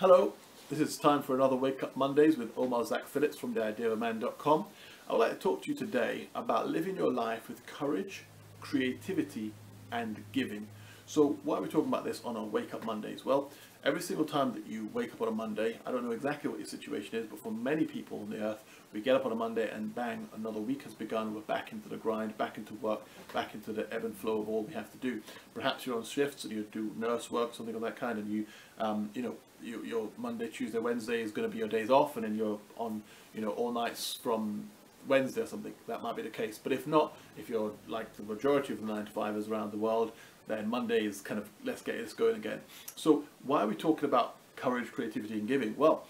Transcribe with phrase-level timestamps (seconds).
[0.00, 0.32] Hello,
[0.70, 4.64] this is time for another Wake Up Mondays with Omar Zac Phillips from theideaofaman.com.
[5.06, 8.24] I would like to talk to you today about living your life with courage,
[8.62, 9.52] creativity,
[9.92, 10.68] and giving.
[11.04, 13.26] So, why are we talking about this on our Wake Up Mondays?
[13.26, 13.50] Well,
[13.84, 16.60] every single time that you wake up on a Monday, I don't know exactly what
[16.60, 18.64] your situation is, but for many people on the earth,
[18.94, 21.34] we get up on a Monday and bang, another week has begun.
[21.34, 23.02] We're back into the grind, back into work,
[23.34, 25.20] back into the ebb and flow of all we have to do.
[25.52, 28.46] Perhaps you're on shifts and you do nurse work, something of that kind, and you,
[28.78, 32.16] um, you know, you, your Monday, Tuesday, Wednesday is going to be your days off,
[32.16, 33.02] and then you're on,
[33.34, 34.68] you know, all nights from
[35.08, 35.74] Wednesday or something.
[35.86, 36.58] That might be the case.
[36.62, 39.78] But if not, if you're like the majority of the nine to fivers around the
[39.78, 40.12] world,
[40.48, 42.60] then Monday is kind of let's get this going again.
[42.96, 45.76] So why are we talking about courage, creativity, and giving?
[45.76, 46.04] Well,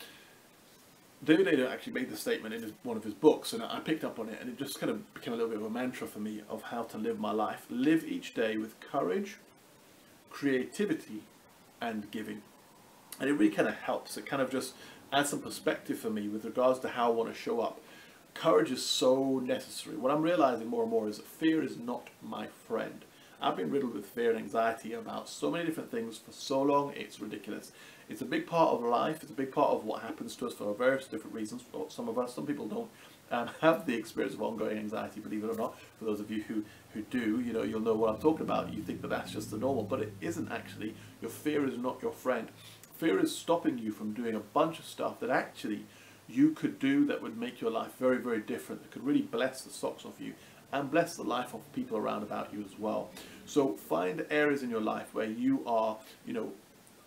[1.22, 4.04] David Eder actually made the statement in his, one of his books, and I picked
[4.04, 6.06] up on it, and it just kind of became a little bit of a mantra
[6.06, 7.66] for me of how to live my life.
[7.68, 9.36] Live each day with courage,
[10.30, 11.22] creativity,
[11.80, 12.40] and giving.
[13.20, 14.16] And it really kind of helps.
[14.16, 14.74] It kind of just
[15.12, 17.80] adds some perspective for me with regards to how I want to show up.
[18.34, 19.96] Courage is so necessary.
[19.96, 23.04] What I'm realizing more and more is that fear is not my friend.
[23.42, 26.92] I've been riddled with fear and anxiety about so many different things for so long,
[26.94, 27.72] it's ridiculous.
[28.08, 30.52] It's a big part of life, it's a big part of what happens to us
[30.52, 31.62] for various different reasons.
[31.88, 32.90] Some of us, some people don't
[33.30, 35.78] um, have the experience of ongoing anxiety, believe it or not.
[35.98, 38.74] For those of you who, who do, you know, you'll know what I'm talking about.
[38.74, 40.94] You think that that's just the normal, but it isn't actually.
[41.22, 42.48] Your fear is not your friend.
[43.00, 45.86] Fear is stopping you from doing a bunch of stuff that actually
[46.28, 49.62] you could do that would make your life very, very different, that could really bless
[49.62, 50.34] the socks off you
[50.70, 53.08] and bless the life of people around about you as well.
[53.46, 56.52] So find areas in your life where you are, you know,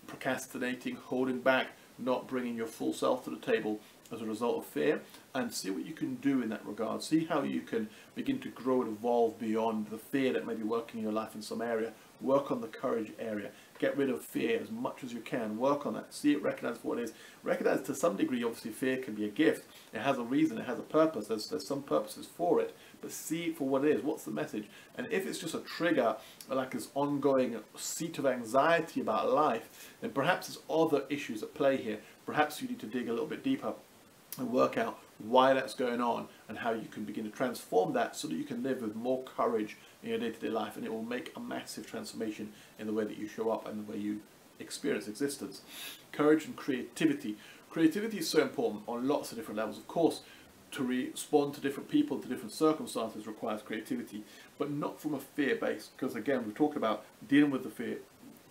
[0.08, 1.67] procrastinating, holding back,
[2.00, 3.80] not bringing your full self to the table
[4.11, 5.00] as a result of fear
[5.35, 7.03] and see what you can do in that regard.
[7.03, 10.63] See how you can begin to grow and evolve beyond the fear that may be
[10.63, 11.94] working in your life in some area.
[12.23, 13.52] Work on the courage area.
[13.79, 15.57] Get rid of fear as much as you can.
[15.57, 16.13] Work on that.
[16.13, 17.13] See it, recognize what it is.
[17.43, 19.67] Recognize to some degree, obviously, fear can be a gift.
[19.93, 21.27] It has a reason, it has a purpose.
[21.27, 24.03] There's, there's some purposes for it but see for what it is.
[24.03, 24.66] What's the message?
[24.97, 26.16] And if it's just a trigger,
[26.50, 31.78] like this ongoing seat of anxiety about life, then perhaps there's other issues at play
[31.78, 32.00] here.
[32.25, 33.73] Perhaps you need to dig a little bit deeper
[34.38, 38.16] and work out why that's going on and how you can begin to transform that
[38.16, 40.91] so that you can live with more courage in your day-to-day -day life and it
[40.91, 44.00] will make a massive transformation in the way that you show up and the way
[44.00, 44.19] you
[44.59, 45.62] experience existence.
[46.12, 47.38] Courage and creativity.
[47.69, 49.78] Creativity is so important on lots of different levels.
[49.78, 50.22] Of course,
[50.72, 54.24] to respond to different people, to different circumstances requires creativity,
[54.57, 55.90] but not from a fear base.
[55.95, 57.97] Because again, we're talking about dealing with the fear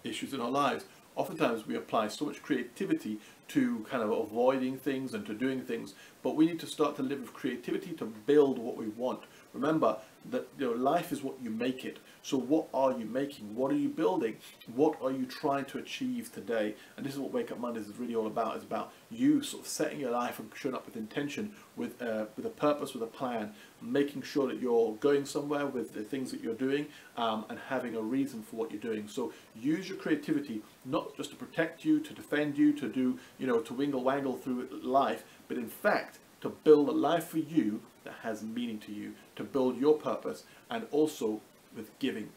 [0.05, 0.85] issues in our lives.
[1.15, 3.19] Oftentimes we apply so much creativity
[3.49, 7.03] to kind of avoiding things and to doing things, but we need to start to
[7.03, 9.21] live with creativity to build what we want.
[9.53, 9.97] Remember
[10.31, 11.99] that you know, life is what you make it.
[12.23, 13.55] So what are you making?
[13.57, 14.37] What are you building?
[14.75, 16.77] What are you trying to achieve today?
[16.97, 18.55] And this is what Wake Up Mondays is really all about.
[18.55, 22.27] It's about you sort of setting your life and showing up with intention, with uh,
[22.37, 26.31] with a purpose, with a plan, making sure that you're going somewhere with the things
[26.31, 26.87] that you're doing,
[27.17, 29.09] um, and having a reason for what you're doing.
[29.09, 33.47] So use your creativity not just to protect you, to defend you, to do you
[33.47, 37.81] know to wingle wangle through life, but in fact to build a life for you
[38.05, 41.41] that has meaning to you, to build your purpose, and also
[41.75, 42.29] with giving.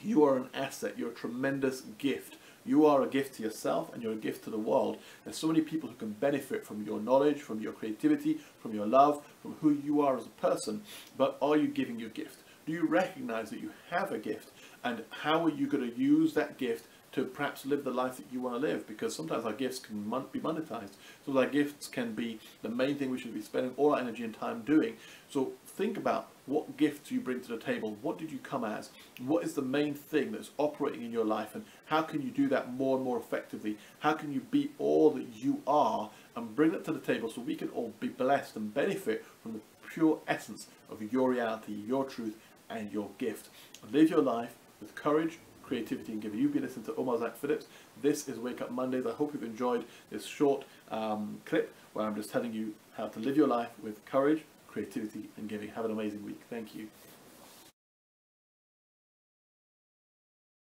[0.00, 2.36] You are an asset, you're a tremendous gift.
[2.64, 4.98] You are a gift to yourself and you're a gift to the world.
[5.24, 8.86] There's so many people who can benefit from your knowledge, from your creativity, from your
[8.86, 10.82] love, from who you are as a person.
[11.16, 12.38] But are you giving your gift?
[12.64, 14.50] Do you recognize that you have a gift?
[14.84, 18.26] And how are you going to use that gift to perhaps live the life that
[18.32, 20.92] you want to live because sometimes our gifts can mon be monetized.
[21.24, 24.24] So our gifts can be the main thing we should be spending all our energy
[24.24, 24.96] and time doing.
[25.28, 27.96] So think about what gifts you bring to the table.
[28.02, 28.90] What did you come as?
[29.20, 32.48] What is the main thing that's operating in your life and how can you do
[32.48, 33.76] that more and more effectively?
[34.00, 37.40] How can you be all that you are and bring that to the table so
[37.42, 39.60] we can all be blessed and benefit from the
[39.92, 42.36] pure essence of your reality, your truth
[42.70, 43.48] and your gift.
[43.90, 45.38] Live your life with courage,
[45.72, 46.38] creativity and giving.
[46.38, 47.64] You've been listening to Omar Zac Phillips.
[48.02, 49.06] This is Wake Up Mondays.
[49.06, 53.20] I hope you've enjoyed this short um, clip where I'm just telling you how to
[53.20, 55.70] live your life with courage, creativity and giving.
[55.70, 56.42] Have an amazing week.
[56.50, 56.88] Thank you.